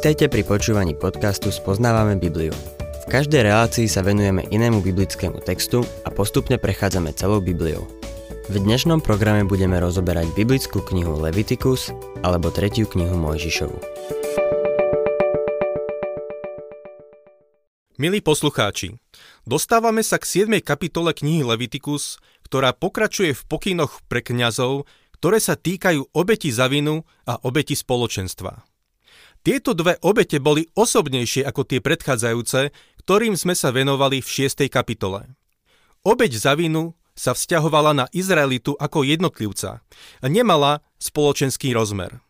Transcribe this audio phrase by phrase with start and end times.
[0.00, 2.56] Vítajte pri počúvaní podcastu Spoznávame Bibliu.
[3.04, 7.84] V každej relácii sa venujeme inému biblickému textu a postupne prechádzame celou Bibliou.
[8.48, 11.92] V dnešnom programe budeme rozoberať biblickú knihu Leviticus
[12.24, 13.76] alebo tretiu knihu Mojžišovu.
[18.00, 18.96] Milí poslucháči,
[19.44, 20.64] dostávame sa k 7.
[20.64, 22.16] kapitole knihy Leviticus,
[22.48, 24.88] ktorá pokračuje v pokynoch pre kňazov,
[25.20, 28.69] ktoré sa týkajú obeti za vinu a obeti spoločenstva.
[29.40, 34.68] Tieto dve obete boli osobnejšie ako tie predchádzajúce, ktorým sme sa venovali v 6.
[34.68, 35.32] kapitole.
[36.04, 39.80] Obeť za vinu sa vzťahovala na Izraelitu ako jednotlivca
[40.20, 42.20] a nemala spoločenský rozmer.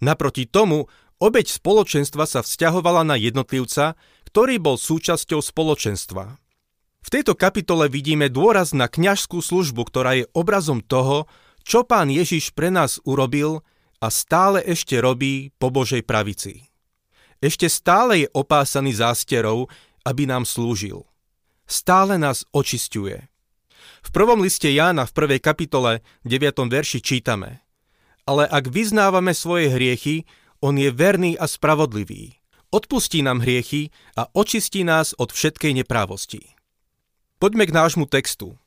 [0.00, 0.88] Naproti tomu,
[1.20, 4.00] obeť spoločenstva sa vzťahovala na jednotlivca,
[4.32, 6.40] ktorý bol súčasťou spoločenstva.
[7.04, 11.28] V tejto kapitole vidíme dôraz na kňažskú službu, ktorá je obrazom toho,
[11.60, 13.60] čo pán Ježiš pre nás urobil
[13.98, 16.66] a stále ešte robí po Božej pravici.
[17.38, 19.70] Ešte stále je opásaný zásterou,
[20.02, 21.06] aby nám slúžil.
[21.68, 23.18] Stále nás očisťuje.
[23.98, 26.66] V prvom liste Jána v prvej kapitole 9.
[26.70, 27.62] verši čítame
[28.26, 30.26] Ale ak vyznávame svoje hriechy,
[30.58, 32.38] on je verný a spravodlivý.
[32.68, 36.42] Odpustí nám hriechy a očistí nás od všetkej neprávosti.
[37.38, 38.58] Poďme k nášmu textu.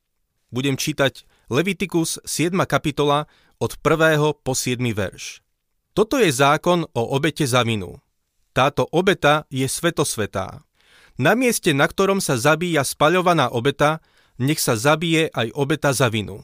[0.50, 2.56] Budem čítať Levitikus 7.
[2.64, 3.28] kapitola
[3.62, 4.17] od 1.
[4.42, 4.81] po 7.
[4.90, 5.45] verš.
[5.94, 8.02] Toto je zákon o obete za vinu.
[8.58, 10.66] Táto obeta je svetosvetá.
[11.22, 14.02] Na mieste, na ktorom sa zabíja spaľovaná obeta,
[14.42, 16.42] nech sa zabije aj obeta za vinu.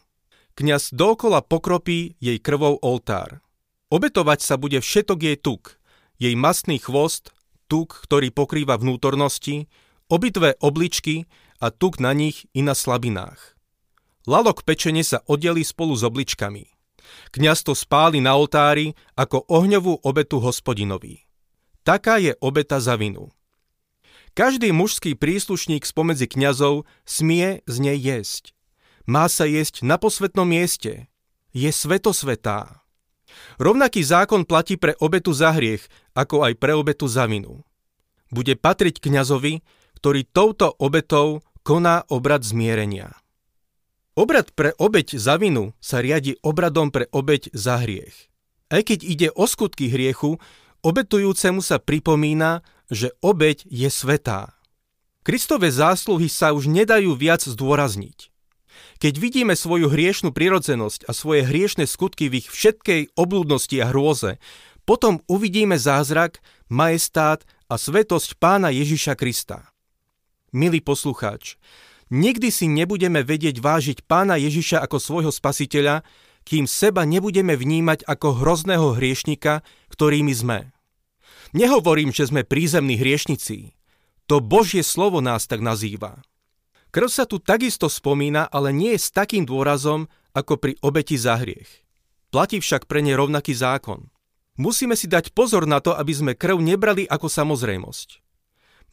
[0.54, 3.42] Kňaz dookola pokropí jej krvou oltár.
[3.90, 5.82] Obetovať sa bude všetok jej tuk,
[6.22, 7.34] jej masný chvost,
[7.66, 9.66] tuk, ktorý pokrýva vnútornosti,
[10.06, 11.26] obitvé obličky
[11.58, 13.58] a tuk na nich i na slabinách.
[14.28, 16.77] Lalok pečenie sa oddelí spolu s obličkami.
[17.32, 21.28] Kňaz to spáli na oltári ako ohňovú obetu hospodinovi.
[21.88, 23.32] Taká je obeta za vinu.
[24.38, 28.54] Každý mužský príslušník spomedzi kňazov smie z nej jesť.
[29.08, 31.10] Má sa jesť na posvetnom mieste.
[31.56, 32.86] Je svetosvetá.
[33.58, 37.66] Rovnaký zákon platí pre obetu za hriech, ako aj pre obetu za vinu.
[38.30, 39.64] Bude patriť kňazovi,
[39.98, 43.16] ktorý touto obetou koná obrad zmierenia.
[44.17, 48.33] Obrad pre obeď za vinu sa riadi obradom pre obeď za hriech.
[48.73, 50.42] Aj keď ide o skutky hriechu,
[50.82, 54.58] obetujúcemu sa pripomína, že obeď je svetá.
[55.22, 58.33] Kristove zásluhy sa už nedajú viac zdôrazniť.
[58.98, 64.42] Keď vidíme svoju hriešnú prirodzenosť a svoje hriešne skutky v ich všetkej oblúdnosti a hrôze,
[64.89, 66.42] potom uvidíme zázrak,
[66.73, 69.70] majestát a svetosť pána Ježiša Krista.
[70.49, 71.61] Milý poslucháč,
[72.08, 76.08] Nikdy si nebudeme vedieť vážiť pána Ježiša ako svojho spasiteľa,
[76.48, 79.60] kým seba nebudeme vnímať ako hrozného hriešnika,
[79.92, 80.72] ktorými sme.
[81.52, 83.76] Nehovorím, že sme prízemní hriešnici.
[84.32, 86.23] To Božie slovo nás tak nazýva.
[86.96, 91.36] Krv sa tu takisto spomína, ale nie je s takým dôrazom, ako pri obeti za
[91.36, 91.67] hriech.
[92.32, 94.08] Platí však pre ne rovnaký zákon.
[94.56, 98.23] Musíme si dať pozor na to, aby sme krv nebrali ako samozrejmosť.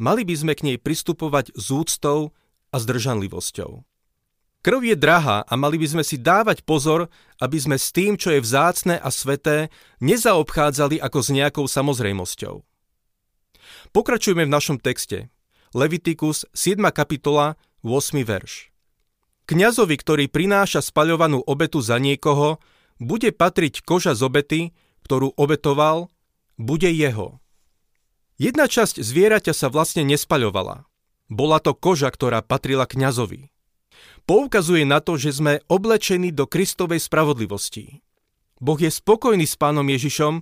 [0.03, 2.35] Mali by sme k nej pristupovať s úctou
[2.75, 3.87] a zdržanlivosťou.
[4.65, 8.33] Krv je drahá a mali by sme si dávať pozor, aby sme s tým, čo
[8.35, 9.69] je vzácne a sveté,
[10.01, 12.65] nezaobchádzali ako s nejakou samozrejmosťou.
[13.93, 15.29] Pokračujeme v našom texte.
[15.77, 16.81] Levitikus 7.
[16.91, 18.25] kapitola 8.
[18.25, 18.73] verš.
[19.45, 22.56] Kňazovi, ktorý prináša spaľovanú obetu za niekoho,
[22.97, 24.61] bude patriť koža z obety,
[25.05, 26.09] ktorú obetoval,
[26.56, 27.45] bude jeho.
[28.41, 30.89] Jedna časť zvieraťa sa vlastne nespaľovala.
[31.33, 33.49] Bola to koža, ktorá patrila kňazovi.
[34.25, 38.01] Poukazuje na to, že sme oblečení do Kristovej spravodlivosti.
[38.61, 40.41] Boh je spokojný s pánom Ježišom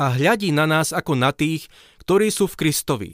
[0.00, 1.68] a hľadí na nás ako na tých,
[2.00, 3.12] ktorí sú v Kristovi.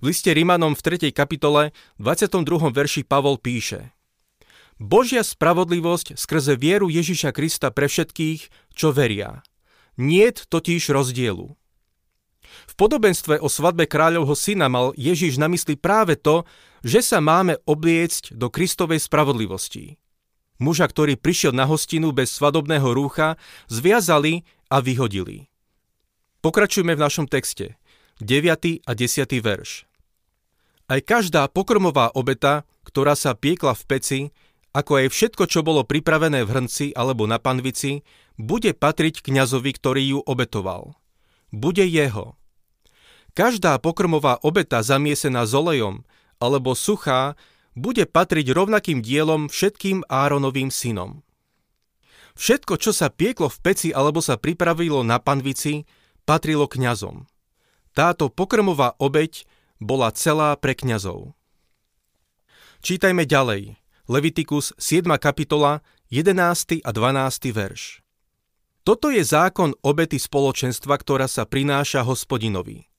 [0.00, 1.08] V liste Rimanom v 3.
[1.16, 2.68] kapitole 22.
[2.68, 3.96] verši Pavol píše
[4.76, 9.40] Božia spravodlivosť skrze vieru Ježiša Krista pre všetkých, čo veria.
[9.96, 11.56] Niet totiž rozdielu.
[12.66, 16.46] V podobenstve o svadbe kráľovho syna mal Ježiš na mysli práve to,
[16.86, 19.98] že sa máme obliecť do Kristovej spravodlivosti.
[20.56, 23.36] Muža, ktorý prišiel na hostinu bez svadobného rúcha,
[23.68, 25.52] zviazali a vyhodili.
[26.40, 27.76] Pokračujeme v našom texte.
[28.24, 28.86] 9.
[28.86, 29.44] a 10.
[29.44, 29.84] verš.
[30.86, 34.20] Aj každá pokrmová obeta, ktorá sa piekla v peci,
[34.70, 38.06] ako aj všetko, čo bolo pripravené v hrnci alebo na panvici,
[38.36, 40.94] bude patriť kňazovi, ktorý ju obetoval.
[41.48, 42.35] Bude jeho.
[43.36, 46.08] Každá pokrmová obeta zamiesená s olejom
[46.40, 47.36] alebo suchá
[47.76, 51.20] bude patriť rovnakým dielom všetkým Áronovým synom.
[52.32, 55.84] Všetko, čo sa pieklo v peci alebo sa pripravilo na panvici,
[56.24, 57.28] patrilo kňazom.
[57.92, 59.44] Táto pokrmová obeď
[59.84, 61.36] bola celá pre kňazov.
[62.80, 63.76] Čítajme ďalej.
[64.08, 65.04] Levitikus 7.
[65.20, 66.80] kapitola 11.
[66.80, 67.52] a 12.
[67.52, 68.00] verš.
[68.80, 72.95] Toto je zákon obety spoločenstva, ktorá sa prináša hospodinovi.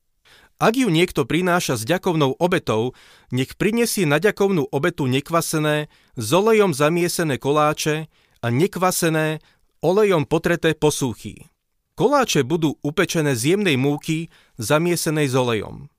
[0.58, 2.98] Ak ju niekto prináša s ďakovnou obetou,
[3.30, 5.86] nech prinesie na ďakovnú obetu nekvasené,
[6.18, 8.10] s olejom zamiesené koláče
[8.42, 9.38] a nekvasené,
[9.86, 11.46] olejom potreté posúchy.
[11.94, 15.94] Koláče budú upečené z jemnej múky, zamiesenej s olejom.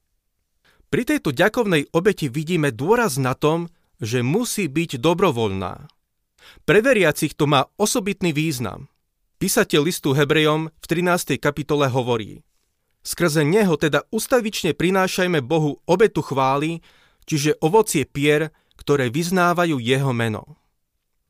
[0.90, 3.70] Pri tejto ďakovnej obeti vidíme dôraz na tom,
[4.02, 5.86] že musí byť dobrovoľná.
[6.66, 8.90] Pre veriacich to má osobitný význam.
[9.38, 11.38] Písateľ listu Hebrejom v 13.
[11.38, 12.42] kapitole hovorí
[13.02, 16.84] Skrze neho teda ustavične prinášajme Bohu obetu chvály,
[17.24, 20.58] čiže ovocie pier, ktoré vyznávajú jeho meno.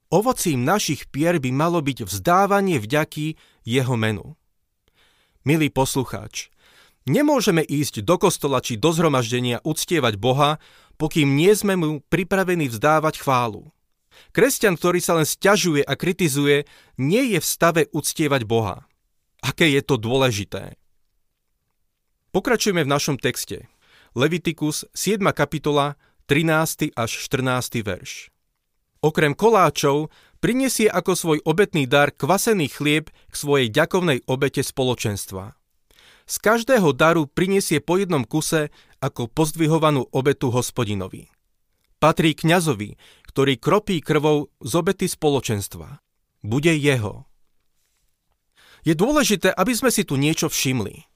[0.09, 3.37] Ovocím našich pier by malo byť vzdávanie vďaky
[3.69, 4.41] jeho menu.
[5.45, 6.49] Milý poslucháč,
[7.05, 10.57] nemôžeme ísť do kostola či do zhromaždenia uctievať Boha,
[10.97, 13.69] pokým nie sme mu pripravení vzdávať chválu.
[14.33, 16.65] Kresťan, ktorý sa len sťažuje a kritizuje,
[16.97, 18.89] nie je v stave uctievať Boha.
[19.45, 20.75] Aké je to dôležité?
[22.29, 23.73] Pokračujeme v našom texte.
[24.13, 25.17] Levitikus 7.
[25.33, 25.97] kapitola
[26.29, 26.93] 13.
[26.93, 27.81] až 14.
[27.81, 28.29] verš.
[29.01, 35.57] Okrem koláčov prinesie ako svoj obetný dar kvasený chlieb k svojej ďakovnej obete spoločenstva.
[36.29, 38.69] Z každého daru prinesie po jednom kuse
[39.01, 41.33] ako pozdvihovanú obetu hospodinovi.
[41.97, 46.05] Patrí kňazovi, ktorý kropí krvou z obety spoločenstva.
[46.45, 47.25] Bude jeho.
[48.85, 51.09] Je dôležité, aby sme si tu niečo všimli.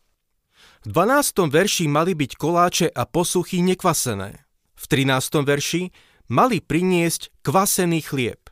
[0.83, 1.47] V 12.
[1.47, 4.43] verši mali byť koláče a posuchy nekvasené.
[4.75, 5.47] V 13.
[5.47, 5.95] verši
[6.27, 8.51] mali priniesť kvasený chlieb.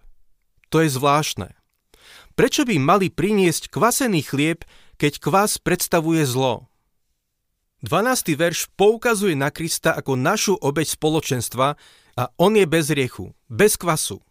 [0.70, 1.50] To je zvláštne.
[2.38, 4.62] Prečo by mali priniesť kvasený chlieb,
[4.94, 6.70] keď kvas predstavuje zlo?
[7.82, 8.38] 12.
[8.38, 11.74] verš poukazuje na Krista ako našu obeď spoločenstva,
[12.14, 14.22] a on je bez riechu, bez kvasu.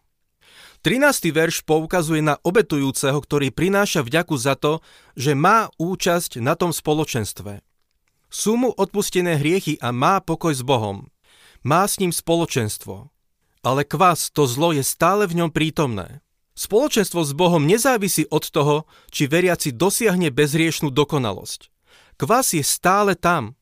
[0.88, 1.36] 13.
[1.36, 4.80] verš poukazuje na obetujúceho, ktorý prináša vďaku za to,
[5.20, 7.60] že má účasť na tom spoločenstve.
[8.30, 11.10] Sú mu odpustené hriechy a má pokoj s Bohom.
[11.66, 13.10] Má s ním spoločenstvo.
[13.66, 16.22] Ale kvas, to zlo je stále v ňom prítomné.
[16.54, 21.74] Spoločenstvo s Bohom nezávisí od toho, či veriaci dosiahne bezriešnú dokonalosť.
[22.20, 23.58] Kvas je stále tam.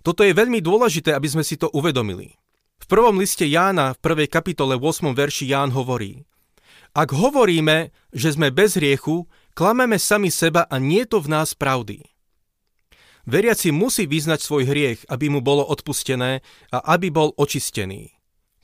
[0.00, 2.34] Toto je veľmi dôležité, aby sme si to uvedomili.
[2.80, 5.12] V prvom liste Jána v prvej kapitole 8.
[5.12, 6.24] verši Ján hovorí
[6.96, 12.15] Ak hovoríme, že sme bez hriechu, klameme sami seba a nie to v nás pravdy.
[13.26, 18.14] Veriaci musí vyznať svoj hriech, aby mu bolo odpustené a aby bol očistený.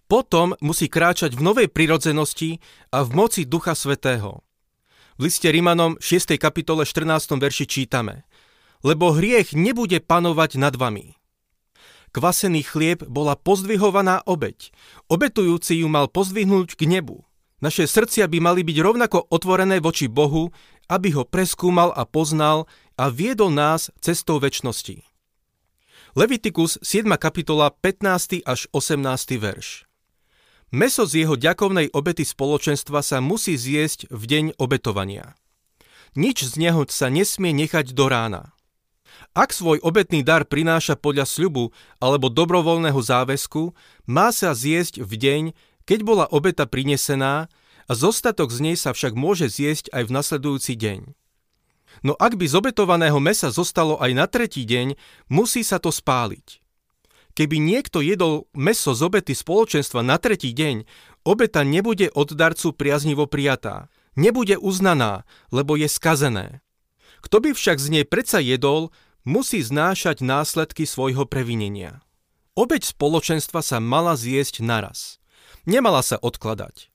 [0.07, 2.63] Potom musí kráčať v novej prirodzenosti
[2.95, 4.47] a v moci Ducha Svetého.
[5.19, 6.39] V liste Rimanom 6.
[6.39, 7.37] kapitole 14.
[7.37, 8.25] verši čítame
[8.87, 11.19] Lebo hriech nebude panovať nad vami
[12.13, 14.71] kvasený chlieb bola pozdvihovaná obeď.
[15.09, 17.25] Obetujúci ju mal pozdvihnúť k nebu.
[17.65, 20.53] Naše srdcia by mali byť rovnako otvorené voči Bohu,
[20.89, 25.03] aby ho preskúmal a poznal a viedol nás cestou väčšnosti.
[26.13, 27.09] Levitikus 7.
[27.17, 28.45] kapitola 15.
[28.45, 29.01] až 18.
[29.41, 29.89] verš
[30.73, 35.37] Meso z jeho ďakovnej obety spoločenstva sa musí zjesť v deň obetovania.
[36.17, 38.53] Nič z neho sa nesmie nechať do rána.
[39.33, 43.73] Ak svoj obetný dar prináša podľa sľubu alebo dobrovoľného záväzku,
[44.05, 45.43] má sa zjesť v deň,
[45.89, 47.49] keď bola obeta prinesená
[47.93, 51.13] a zostatok z nej sa však môže zjesť aj v nasledujúci deň.
[52.01, 54.97] No ak by z obetovaného mesa zostalo aj na tretí deň,
[55.29, 56.65] musí sa to spáliť.
[57.37, 60.89] Keby niekto jedol meso z obety spoločenstva na tretí deň,
[61.29, 63.93] obeta nebude od darcu priaznivo prijatá.
[64.17, 66.65] Nebude uznaná, lebo je skazené.
[67.21, 68.89] Kto by však z nej predsa jedol,
[69.29, 72.01] musí znášať následky svojho previnenia.
[72.57, 75.21] Obeď spoločenstva sa mala zjesť naraz.
[75.69, 76.92] Nemala sa odkladať.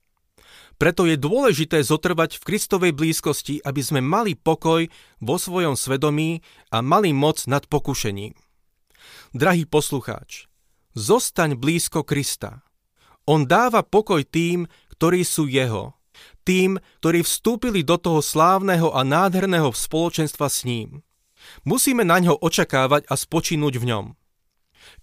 [0.78, 4.86] Preto je dôležité zotrvať v Kristovej blízkosti, aby sme mali pokoj
[5.18, 8.38] vo svojom svedomí a mali moc nad pokušením.
[9.34, 10.46] Drahý poslucháč,
[10.94, 12.62] zostaň blízko Krista.
[13.26, 15.98] On dáva pokoj tým, ktorí sú jeho.
[16.46, 21.02] Tým, ktorí vstúpili do toho slávneho a nádherného spoločenstva s ním.
[21.66, 24.06] Musíme na ňo očakávať a spočinúť v ňom.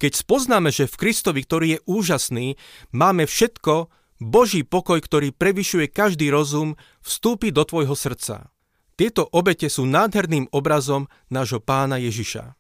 [0.01, 2.47] Keď spoznáme, že v Kristovi, ktorý je úžasný,
[2.91, 3.93] máme všetko,
[4.25, 8.49] Boží pokoj, ktorý prevyšuje každý rozum, vstúpi do tvojho srdca.
[8.97, 12.57] Tieto obete sú nádherným obrazom nášho pána Ježiša.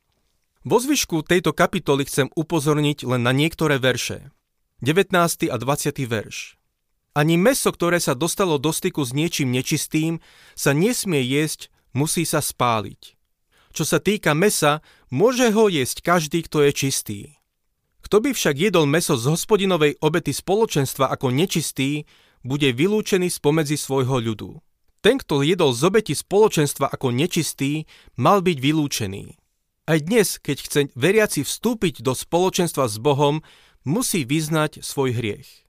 [0.68, 4.28] Vo zvyšku tejto kapitoly chcem upozorniť len na niektoré verše.
[4.84, 5.16] 19.
[5.48, 6.04] a 20.
[6.04, 6.60] verš.
[7.16, 10.20] Ani meso, ktoré sa dostalo do styku s niečím nečistým,
[10.52, 13.16] sa nesmie jesť, musí sa spáliť.
[13.72, 17.20] čo sa týka mesa, môže ho jesť každý, kto je čistý.
[18.14, 22.06] Kto by však jedol meso z hospodinovej obety spoločenstva ako nečistý,
[22.46, 24.62] bude vylúčený spomedzi svojho ľudu.
[25.02, 29.34] Ten, kto jedol z obeti spoločenstva ako nečistý, mal byť vylúčený.
[29.90, 33.42] Aj dnes, keď chce veriaci vstúpiť do spoločenstva s Bohom,
[33.82, 35.66] musí vyznať svoj hriech.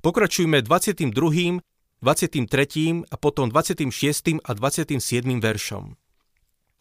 [0.00, 3.12] Pokračujme 22., 23.
[3.12, 4.40] a potom 26.
[4.40, 4.96] a 27.
[5.36, 6.00] veršom.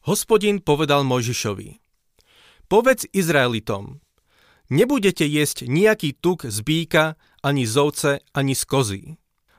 [0.07, 1.75] Hospodin povedal Mojžišovi,
[2.71, 4.06] povedz Izraelitom,
[4.67, 9.03] Nebudete jesť nejaký tuk z býka, ani z ovce, ani z kozy.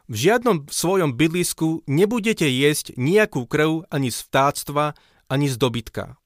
[0.09, 4.97] V žiadnom svojom bydlisku nebudete jesť nejakú krv ani z vtáctva,
[5.29, 6.17] ani z dobytka.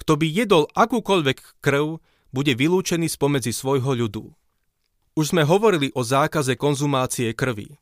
[0.00, 2.00] Kto by jedol akúkoľvek krv,
[2.32, 4.32] bude vylúčený spomedzi svojho ľudu.
[5.12, 7.76] Už sme hovorili o zákaze konzumácie krvi.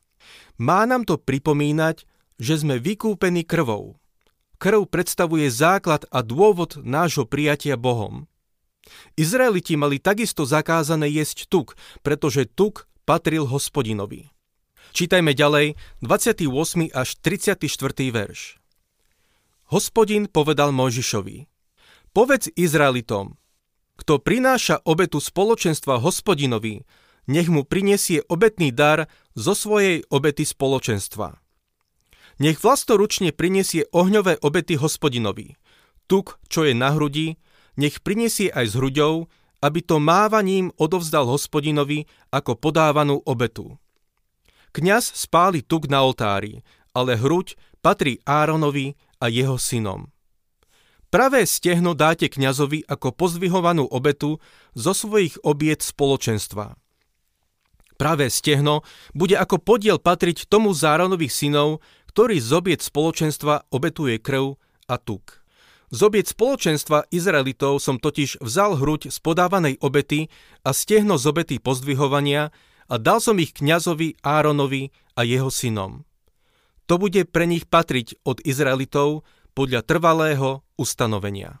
[0.59, 2.03] Má nám to pripomínať,
[2.35, 3.95] že sme vykúpení krvou.
[4.59, 8.27] Krv predstavuje základ a dôvod nášho prijatia Bohom.
[9.15, 14.31] Izraeliti mali takisto zakázané jesť tuk, pretože tuk patril hospodinovi.
[14.91, 16.91] Čítajme ďalej 28.
[16.91, 17.63] až 34.
[18.11, 18.59] verš.
[19.71, 21.47] Hospodin povedal Mojžišovi,
[22.11, 23.39] povedz Izraelitom,
[23.95, 26.83] kto prináša obetu spoločenstva hospodinovi,
[27.29, 29.07] nech mu prinesie obetný dar
[29.37, 31.39] zo svojej obety spoločenstva.
[32.41, 35.55] Nech vlastoručne prinesie ohňové obety hospodinovi,
[36.09, 37.37] tuk, čo je na hrudi,
[37.77, 39.27] nech prinesie aj s hruďou,
[39.61, 43.77] aby to mávaním odovzdal hospodinovi ako podávanú obetu.
[44.71, 50.09] Kňaz spáli tuk na oltári, ale hruď patrí Áronovi a jeho synom.
[51.11, 54.39] Pravé stehno dáte kňazovi ako pozdvihovanú obetu
[54.71, 56.79] zo svojich obiet spoločenstva.
[57.99, 61.83] Pravé stehno bude ako podiel patriť tomu Záronových synov,
[62.15, 64.55] ktorý z obiet spoločenstva obetuje krv
[64.87, 65.40] a tuk.
[65.91, 70.31] Z obiec spoločenstva Izraelitov som totiž vzal hruď z podávanej obety
[70.63, 72.55] a stehno z obety pozdvihovania
[72.87, 76.07] a dal som ich kňazovi Áronovi a jeho synom.
[76.87, 81.59] To bude pre nich patriť od Izraelitov podľa trvalého ustanovenia.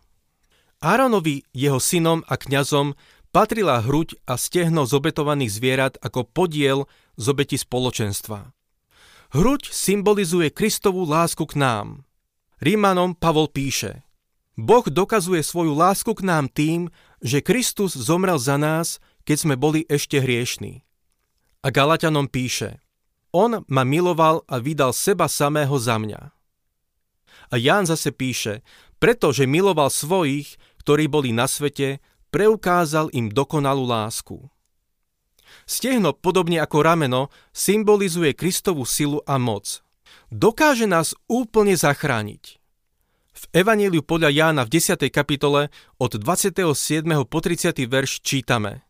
[0.79, 2.95] Áronovi, jeho synom a kňazom
[3.35, 6.87] patrila hruď a stehno z obetovaných zvierat ako podiel
[7.19, 8.55] z obeti spoločenstva.
[9.35, 12.07] Hruď symbolizuje Kristovú lásku k nám.
[12.63, 13.99] Rímanom Pavol píše–
[14.61, 19.89] Boh dokazuje svoju lásku k nám tým, že Kristus zomrel za nás, keď sme boli
[19.89, 20.85] ešte hriešní.
[21.65, 22.77] A Galatianom píše,
[23.33, 26.21] On ma miloval a vydal seba samého za mňa.
[27.49, 28.61] A Ján zase píše,
[29.01, 31.97] pretože miloval svojich, ktorí boli na svete,
[32.29, 34.45] preukázal im dokonalú lásku.
[35.65, 39.81] Stehno, podobne ako rameno, symbolizuje Kristovú silu a moc.
[40.29, 42.60] Dokáže nás úplne zachrániť.
[43.41, 45.01] V Evaníliu podľa Jána v 10.
[45.09, 46.61] kapitole od 27.
[47.25, 47.73] po 30.
[47.89, 48.85] verš čítame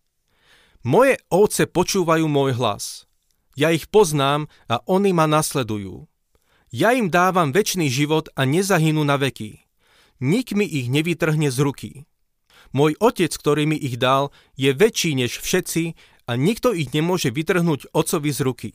[0.83, 3.07] Moje ovce počúvajú môj hlas.
[3.55, 6.03] Ja ich poznám a oni ma nasledujú.
[6.67, 9.63] Ja im dávam väčší život a nezahynú na veky.
[10.19, 11.91] Nik mi ich nevytrhne z ruky.
[12.75, 15.95] Môj otec, ktorý mi ich dal, je väčší než všetci
[16.27, 18.71] a nikto ich nemôže vytrhnúť ocovi z ruky.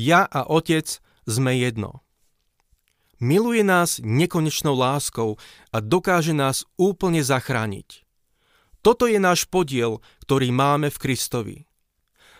[0.00, 0.96] Ja a otec
[1.28, 2.00] sme jedno.
[3.20, 5.36] Miluje nás nekonečnou láskou
[5.70, 8.08] a dokáže nás úplne zachrániť.
[8.80, 11.56] Toto je náš podiel, ktorý máme v Kristovi.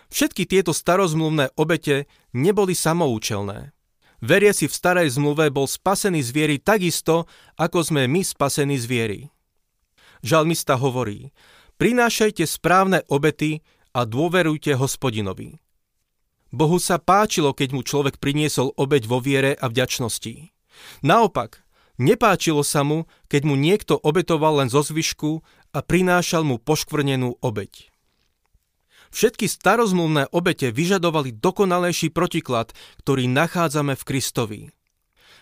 [0.09, 3.77] Všetky tieto starozmluvné obete neboli samoučelné.
[4.25, 9.19] Veriaci v starej zmluve bol spasený z viery takisto, ako sme my spasení z viery.
[10.25, 11.33] Žalmista hovorí,
[11.81, 15.57] prinášajte správne obety a dôverujte hospodinovi.
[16.53, 20.51] Bohu sa páčilo, keď mu človek priniesol obeď vo viere a vďačnosti.
[21.01, 21.63] Naopak,
[22.01, 27.91] nepáčilo sa mu, keď mu niekto obetoval len zo zvyšku a prinášal mu poškvrnenú obeď.
[29.11, 32.71] Všetky starozmluvné obete vyžadovali dokonalejší protiklad,
[33.03, 34.61] ktorý nachádzame v Kristovi.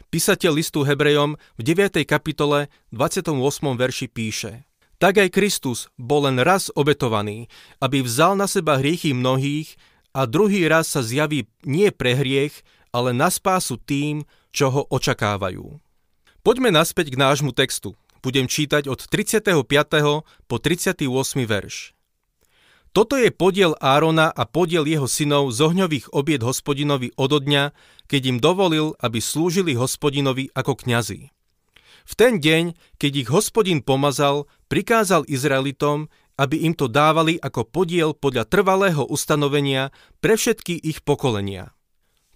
[0.09, 2.01] Písateľ listu Hebrejom v 9.
[2.01, 3.29] kapitole 28.
[3.77, 4.65] verši píše
[4.97, 7.45] Tak aj Kristus bol len raz obetovaný,
[7.77, 9.77] aby vzal na seba hriechy mnohých
[10.17, 15.77] a druhý raz sa zjaví nie pre hriech, ale na spásu tým, čo ho očakávajú.
[16.41, 17.93] Poďme naspäť k nášmu textu.
[18.19, 19.63] Budem čítať od 35.
[20.49, 21.07] po 38.
[21.47, 21.95] verš.
[22.89, 27.69] Toto je podiel Árona a podiel jeho synov z ohňových obied hospodinovi od dňa,
[28.09, 31.29] keď im dovolil, aby slúžili hospodinovi ako kňazi.
[32.09, 36.09] V ten deň, keď ich hospodin pomazal, prikázal Izraelitom,
[36.41, 41.75] aby im to dávali ako podiel podľa trvalého ustanovenia pre všetky ich pokolenia.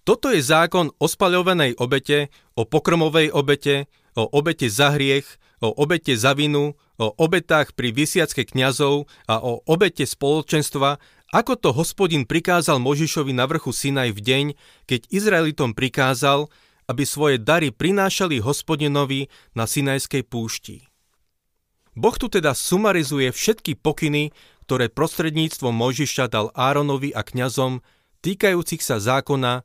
[0.04, 2.28] Toto je zákon o spaľovanej obete,
[2.60, 5.24] o pokrmovej obete, o obete za hriech,
[5.64, 11.00] o obete za vinu, o obetách pri vysiacke kňazov a o obete spoločenstva,
[11.32, 14.46] ako to hospodin prikázal Možišovi na vrchu Sinaj v deň,
[14.84, 16.52] keď Izraelitom prikázal,
[16.84, 20.84] aby svoje dary prinášali hospodinovi na Sinajskej púšti.
[21.96, 24.36] Boh tu teda sumarizuje všetky pokyny,
[24.68, 27.80] ktoré prostredníctvom Mojžiša dal Áronovi a kňazom
[28.20, 29.64] týkajúcich sa zákona